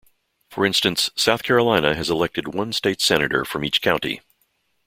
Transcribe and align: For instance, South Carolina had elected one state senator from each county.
For 0.49 0.65
instance, 0.65 1.11
South 1.15 1.43
Carolina 1.43 1.93
had 1.93 2.07
elected 2.07 2.55
one 2.55 2.73
state 2.73 3.01
senator 3.01 3.45
from 3.45 3.63
each 3.63 3.83
county. 3.83 4.21